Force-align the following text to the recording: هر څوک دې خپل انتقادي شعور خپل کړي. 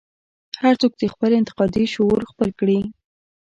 هر 0.61 0.73
څوک 0.81 0.93
دې 0.99 1.07
خپل 1.13 1.31
انتقادي 1.39 1.85
شعور 1.93 2.21
خپل 2.31 2.49
کړي. 2.59 2.79